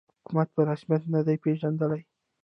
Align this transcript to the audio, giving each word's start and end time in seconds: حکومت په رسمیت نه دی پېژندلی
حکومت 0.19 0.47
په 0.55 0.61
رسمیت 0.69 1.03
نه 1.13 1.21
دی 1.25 1.35
پېژندلی 1.43 2.01